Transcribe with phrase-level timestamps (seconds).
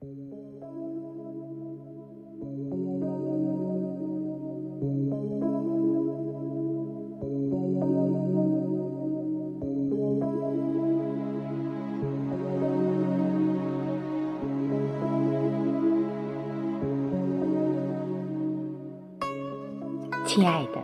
[0.00, 0.08] 亲
[20.46, 20.80] 爱的，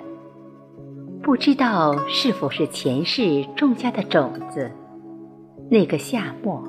[1.23, 4.71] 不知道是否是前世种下的种子。
[5.71, 6.62] 那个夏末，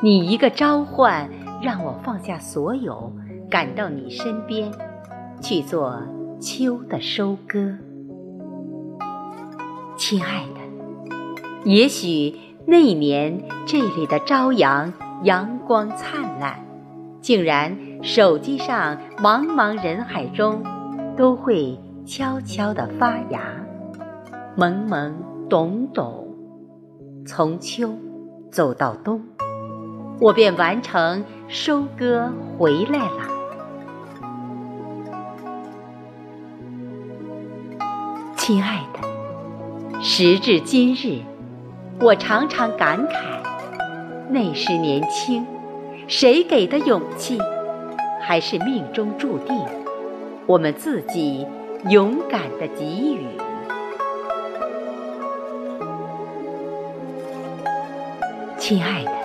[0.00, 1.28] 你一个召唤，
[1.62, 3.12] 让我放下所有，
[3.50, 4.70] 赶到你身边，
[5.40, 6.00] 去做
[6.40, 7.74] 秋的收割。
[9.96, 11.20] 亲爱的，
[11.64, 12.34] 也许
[12.66, 14.92] 那年这里的朝阳
[15.24, 16.64] 阳光灿烂，
[17.20, 20.62] 竟然手机上茫茫人海中
[21.16, 21.78] 都会。
[22.10, 23.42] 悄悄地发芽，
[24.56, 25.12] 懵懵
[25.50, 26.26] 懂懂，
[27.26, 27.92] 从秋
[28.50, 29.20] 走到冬，
[30.20, 33.28] 我便完成收割回来了。
[38.36, 41.22] 亲爱的，时至今日，
[42.00, 43.40] 我常常感慨，
[44.30, 45.46] 那时年轻，
[46.06, 47.38] 谁给的勇气？
[48.20, 49.56] 还是命中注定，
[50.46, 51.46] 我们自己。
[51.88, 53.24] 勇敢的给予，
[58.58, 59.17] 亲爱的，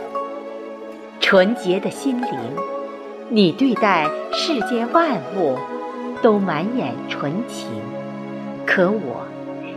[1.34, 2.32] 纯洁的心灵，
[3.28, 5.58] 你对待世间万物
[6.22, 7.68] 都满眼纯情。
[8.68, 9.26] 可我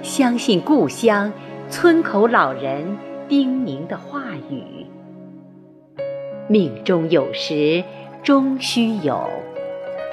[0.03, 1.33] 相信故乡
[1.71, 4.85] 村口老人叮咛的话语：
[6.47, 7.83] 命中有时
[8.23, 9.27] 终须有，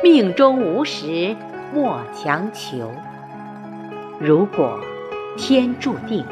[0.01, 1.35] 命中无时。
[1.73, 2.89] 莫强求。
[4.17, 4.79] 如果
[5.35, 6.23] 天注定，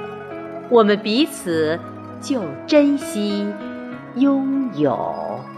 [0.70, 1.78] 我们彼此
[2.22, 3.46] 就珍惜
[4.16, 5.51] 拥有。